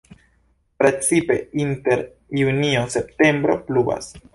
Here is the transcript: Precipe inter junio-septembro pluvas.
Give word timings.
Precipe 0.77 1.51
inter 1.65 2.17
junio-septembro 2.31 3.63
pluvas. 3.67 4.13